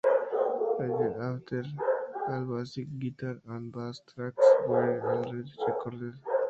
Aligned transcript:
A 0.79 0.83
year 0.83 1.15
after, 1.21 1.63
all 2.27 2.43
basic 2.45 2.87
guitar 2.97 3.39
and 3.49 3.71
bass 3.71 4.01
tracks 4.07 4.43
were 4.67 4.99
already 4.99 5.43
recorded. 5.67 6.15